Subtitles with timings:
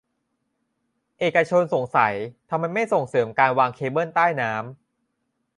[1.19, 2.13] เอกชนสงสัย
[2.49, 4.63] ทำไมไม่ส่งเสริมการวางเคเบิลใต้น้ำ